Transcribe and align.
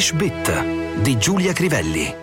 English 0.00 0.14
Bit 0.14 1.02
di 1.02 1.18
Giulia 1.18 1.52
Crivelli. 1.52 2.16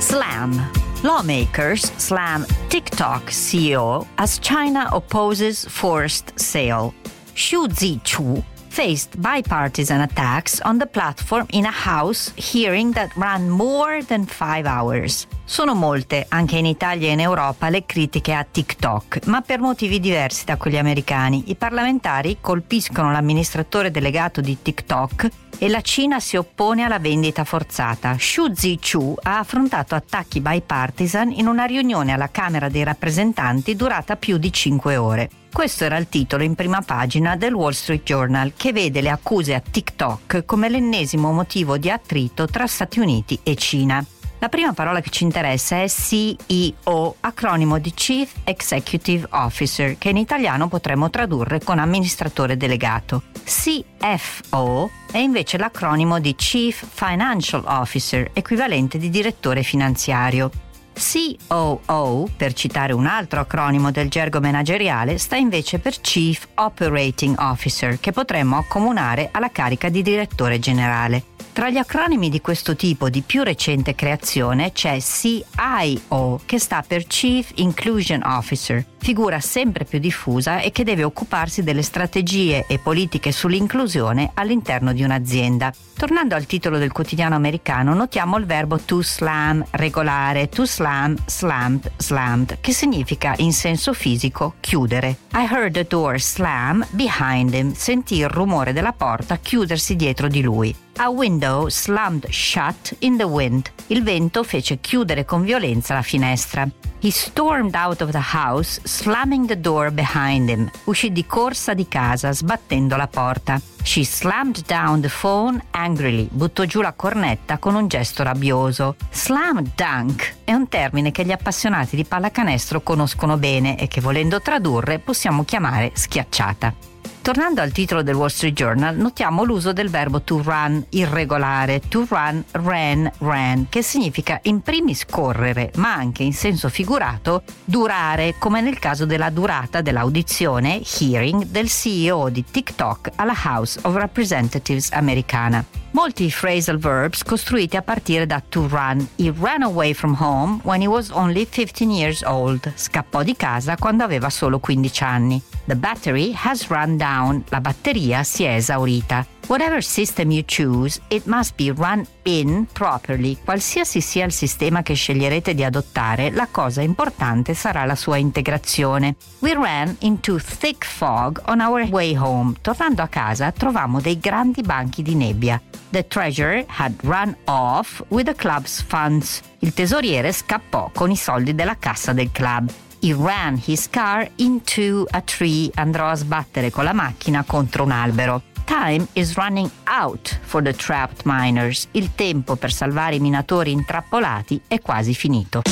Slam. 0.00 0.70
Lawmakers 1.02 1.92
slam 1.98 2.44
TikTok 2.68 3.30
CEO 3.30 4.04
as 4.16 4.40
China 4.40 4.88
opposes 4.90 5.64
forced 5.68 6.32
sale. 6.36 6.92
Xu 7.36 7.68
Zichu 7.68 8.42
faced 8.74 9.16
bipartisan 9.18 10.00
attacks 10.00 10.60
on 10.64 10.78
the 10.78 10.86
platform 10.86 11.46
in 11.50 11.64
a 11.64 11.70
House 11.70 12.32
hearing 12.34 12.92
that 12.92 13.12
ran 13.14 13.48
more 13.48 14.02
than 14.04 14.26
five 14.26 14.66
hours. 14.66 15.28
Sono 15.44 15.74
molte, 15.74 16.26
anche 16.28 16.58
in 16.58 16.66
Italia 16.66 17.08
e 17.08 17.12
in 17.12 17.20
Europa, 17.20 17.68
le 17.68 17.86
critiche 17.86 18.32
a 18.32 18.42
TikTok, 18.42 19.26
ma 19.26 19.42
per 19.42 19.60
motivi 19.60 20.00
diversi 20.00 20.44
da 20.44 20.56
quelli 20.56 20.78
americani. 20.78 21.44
I 21.50 21.54
parlamentari 21.54 22.38
colpiscono 22.40 23.12
l'amministratore 23.12 23.92
delegato 23.92 24.40
di 24.40 24.60
TikTok 24.60 25.28
e 25.58 25.68
la 25.68 25.80
Cina 25.80 26.18
si 26.18 26.36
oppone 26.36 26.82
alla 26.82 26.98
vendita 26.98 27.44
forzata. 27.44 28.16
Xu 28.16 28.52
Zichu 28.52 29.14
ha 29.22 29.38
affrontato 29.38 29.94
attacchi 29.94 30.40
bipartisan 30.40 31.30
in 31.30 31.46
una 31.46 31.64
riunione 31.64 32.12
alla 32.12 32.28
Camera 32.28 32.68
dei 32.68 32.82
rappresentanti 32.82 33.76
durata 33.76 34.16
più 34.16 34.36
di 34.36 34.52
cinque 34.52 34.96
ore. 34.96 35.30
Questo 35.54 35.84
era 35.84 35.98
il 35.98 36.08
titolo 36.08 36.42
in 36.42 36.56
prima 36.56 36.80
pagina 36.80 37.36
del 37.36 37.54
Wall 37.54 37.70
Street 37.70 38.02
Journal 38.02 38.54
che 38.56 38.72
vede 38.72 39.00
le 39.00 39.08
accuse 39.08 39.54
a 39.54 39.60
TikTok 39.60 40.44
come 40.44 40.68
l'ennesimo 40.68 41.30
motivo 41.30 41.78
di 41.78 41.90
attrito 41.90 42.46
tra 42.46 42.66
Stati 42.66 42.98
Uniti 42.98 43.38
e 43.44 43.54
Cina. 43.54 44.04
La 44.40 44.48
prima 44.48 44.72
parola 44.72 45.00
che 45.00 45.10
ci 45.10 45.22
interessa 45.22 45.80
è 45.80 45.86
CEO, 45.88 47.16
acronimo 47.20 47.78
di 47.78 47.92
Chief 47.94 48.32
Executive 48.42 49.28
Officer, 49.30 49.96
che 49.96 50.08
in 50.08 50.16
italiano 50.16 50.66
potremmo 50.66 51.08
tradurre 51.08 51.60
con 51.60 51.78
amministratore 51.78 52.56
delegato. 52.56 53.22
CFO 53.44 54.90
è 55.12 55.18
invece 55.18 55.56
l'acronimo 55.56 56.18
di 56.18 56.34
Chief 56.34 56.84
Financial 56.92 57.62
Officer, 57.64 58.28
equivalente 58.34 58.98
di 58.98 59.08
direttore 59.08 59.62
finanziario. 59.62 60.50
COO, 60.94 62.28
per 62.36 62.52
citare 62.52 62.92
un 62.92 63.06
altro 63.06 63.40
acronimo 63.40 63.90
del 63.90 64.08
gergo 64.08 64.40
manageriale, 64.40 65.18
sta 65.18 65.36
invece 65.36 65.78
per 65.78 66.00
Chief 66.00 66.46
Operating 66.54 67.38
Officer, 67.38 67.98
che 68.00 68.12
potremmo 68.12 68.56
accomunare 68.56 69.28
alla 69.32 69.50
carica 69.50 69.88
di 69.88 70.02
direttore 70.02 70.58
generale. 70.58 71.32
Tra 71.54 71.70
gli 71.70 71.76
acronimi 71.76 72.30
di 72.30 72.40
questo 72.40 72.74
tipo 72.74 73.08
di 73.08 73.20
più 73.20 73.44
recente 73.44 73.94
creazione 73.94 74.72
c'è 74.72 74.98
CIO, 75.00 76.40
che 76.44 76.58
sta 76.58 76.82
per 76.84 77.06
Chief 77.06 77.48
Inclusion 77.54 78.22
Officer, 78.24 78.84
figura 78.98 79.38
sempre 79.38 79.84
più 79.84 80.00
diffusa 80.00 80.58
e 80.58 80.72
che 80.72 80.82
deve 80.82 81.04
occuparsi 81.04 81.62
delle 81.62 81.82
strategie 81.82 82.66
e 82.66 82.80
politiche 82.80 83.30
sull'inclusione 83.30 84.32
all'interno 84.34 84.92
di 84.92 85.04
un'azienda. 85.04 85.72
Tornando 85.96 86.34
al 86.34 86.46
titolo 86.46 86.76
del 86.76 86.90
quotidiano 86.90 87.36
americano, 87.36 87.94
notiamo 87.94 88.36
il 88.36 88.46
verbo 88.46 88.80
to 88.80 89.00
slam, 89.00 89.64
regolare, 89.70 90.48
to 90.48 90.66
slam, 90.84 91.16
slammed, 91.24 91.92
slammed, 91.96 92.58
che 92.60 92.74
significa 92.74 93.32
in 93.38 93.54
senso 93.54 93.94
fisico 93.94 94.56
chiudere. 94.60 95.16
I 95.32 95.46
heard 95.50 95.72
the 95.72 95.86
door 95.88 96.20
slam 96.20 96.86
behind 96.90 97.54
him, 97.54 97.72
sentì 97.72 98.18
il 98.18 98.28
rumore 98.28 98.74
della 98.74 98.92
porta 98.92 99.38
chiudersi 99.38 99.96
dietro 99.96 100.28
di 100.28 100.42
lui. 100.42 100.83
A 100.98 101.08
window 101.08 101.68
slammed 101.68 102.28
shut 102.30 102.94
in 103.00 103.16
the 103.16 103.24
wind. 103.24 103.68
Il 103.88 104.04
vento 104.04 104.44
fece 104.44 104.78
chiudere 104.78 105.24
con 105.24 105.42
violenza 105.42 105.92
la 105.92 106.02
finestra. 106.02 106.68
He 107.00 107.10
stormed 107.10 107.74
out 107.74 108.00
of 108.00 108.12
the 108.12 108.22
house, 108.32 108.80
slamming 108.84 109.46
the 109.46 109.58
door 109.58 109.90
behind 109.90 110.48
him. 110.48 110.70
Uscì 110.84 111.10
di 111.10 111.26
corsa 111.26 111.74
di 111.74 111.88
casa, 111.88 112.32
sbattendo 112.32 112.96
la 112.96 113.08
porta. 113.08 113.60
She 113.82 114.04
slammed 114.04 114.64
down 114.66 115.00
the 115.00 115.08
phone 115.08 115.62
angrily. 115.72 116.28
Buttò 116.30 116.64
giù 116.64 116.80
la 116.80 116.92
cornetta 116.92 117.58
con 117.58 117.74
un 117.74 117.88
gesto 117.88 118.22
rabbioso. 118.22 118.94
Slam 119.10 119.72
dunk 119.74 120.36
è 120.44 120.52
un 120.52 120.68
termine 120.68 121.10
che 121.10 121.24
gli 121.24 121.32
appassionati 121.32 121.96
di 121.96 122.04
pallacanestro 122.04 122.82
conoscono 122.82 123.36
bene 123.36 123.76
e 123.76 123.88
che 123.88 124.00
volendo 124.00 124.40
tradurre 124.40 125.00
possiamo 125.00 125.44
chiamare 125.44 125.90
schiacciata. 125.92 126.93
Tornando 127.24 127.62
al 127.62 127.72
titolo 127.72 128.02
del 128.02 128.16
Wall 128.16 128.28
Street 128.28 128.52
Journal, 128.52 128.98
notiamo 128.98 129.44
l'uso 129.44 129.72
del 129.72 129.88
verbo 129.88 130.20
to 130.20 130.42
run 130.42 130.84
irregolare, 130.90 131.80
to 131.88 132.04
run, 132.06 132.44
ran, 132.50 133.10
ran, 133.16 133.66
che 133.70 133.80
significa 133.80 134.38
in 134.42 134.60
primis 134.60 135.06
correre, 135.06 135.70
ma 135.76 135.94
anche 135.94 136.22
in 136.22 136.34
senso 136.34 136.68
figurato 136.68 137.42
durare, 137.64 138.34
come 138.38 138.60
nel 138.60 138.78
caso 138.78 139.06
della 139.06 139.30
durata 139.30 139.80
dell'audizione, 139.80 140.82
hearing, 141.00 141.46
del 141.46 141.70
CEO 141.70 142.28
di 142.28 142.44
TikTok 142.44 143.12
alla 143.14 143.34
House 143.42 143.78
of 143.84 143.94
Representatives 143.94 144.92
americana. 144.92 145.83
Molti 145.94 146.28
phrasal 146.28 146.76
verbs 146.76 147.22
costruiti 147.22 147.76
a 147.76 147.82
partire 147.82 148.26
da 148.26 148.42
to 148.48 148.66
run. 148.66 149.08
He 149.14 149.30
ran 149.30 149.62
away 149.62 149.94
from 149.94 150.16
home 150.18 150.60
when 150.64 150.80
he 150.80 150.88
was 150.88 151.10
only 151.10 151.46
15 151.46 151.88
years 151.88 152.22
old. 152.22 152.72
Scappò 152.74 153.22
di 153.22 153.36
casa 153.36 153.76
quando 153.76 154.02
aveva 154.02 154.28
solo 154.28 154.58
15 154.58 155.04
anni. 155.04 155.40
The 155.66 155.76
battery 155.76 156.32
has 156.34 156.66
run 156.66 156.96
down. 156.96 157.44
La 157.50 157.60
batteria 157.60 158.24
si 158.24 158.42
è 158.42 158.56
esaurita. 158.56 159.24
Whatever 159.46 159.82
system 159.82 160.30
you 160.30 160.42
choose, 160.42 160.98
it 161.08 161.26
must 161.26 161.54
be 161.56 161.70
run 161.70 162.06
in 162.22 162.66
properly. 162.72 163.36
Qualsiasi 163.44 164.00
sia 164.00 164.24
il 164.24 164.32
sistema 164.32 164.80
che 164.82 164.94
sceglierete 164.94 165.52
di 165.52 165.62
adottare, 165.62 166.30
la 166.30 166.48
cosa 166.50 166.80
importante 166.80 167.52
sarà 167.52 167.84
la 167.84 167.94
sua 167.94 168.16
integrazione. 168.16 169.16
We 169.40 169.52
ran 169.52 169.94
into 170.00 170.38
thick 170.38 170.86
fog 170.86 171.42
on 171.46 171.60
our 171.60 171.86
way 171.90 172.16
home. 172.16 172.54
Tornando 172.62 173.02
a 173.02 173.08
casa, 173.08 173.52
trovammo 173.52 174.00
dei 174.00 174.18
grandi 174.18 174.62
banchi 174.62 175.02
di 175.02 175.14
nebbia. 175.14 175.60
The 175.90 176.06
treasurer 176.06 176.64
had 176.66 176.94
run 177.02 177.36
off 177.44 178.02
with 178.08 178.24
the 178.24 178.34
club's 178.34 178.82
funds. 178.82 179.42
Il 179.58 179.74
tesoriere 179.74 180.32
scappò 180.32 180.90
con 180.94 181.10
i 181.10 181.16
soldi 181.16 181.54
della 181.54 181.76
cassa 181.78 182.14
del 182.14 182.30
club. 182.32 182.72
He 183.00 183.14
ran 183.14 183.60
his 183.62 183.90
car 183.90 184.26
into 184.36 185.04
a 185.10 185.20
tree. 185.20 185.70
Andrò 185.74 186.08
a 186.08 186.14
sbattere 186.14 186.70
con 186.70 186.84
la 186.84 186.94
macchina 186.94 187.44
contro 187.46 187.84
un 187.84 187.90
albero. 187.90 188.42
Time 188.76 189.06
is 189.12 189.36
running 189.36 189.70
out 189.84 190.36
for 190.42 190.60
the 190.60 190.72
trapped 190.72 191.22
miners. 191.24 191.86
Il 191.92 192.16
tempo 192.16 192.56
per 192.56 192.72
salvare 192.72 193.14
i 193.14 193.20
minatori 193.20 193.70
intrappolati 193.70 194.62
è 194.66 194.80
quasi 194.80 195.14
finito. 195.14 195.62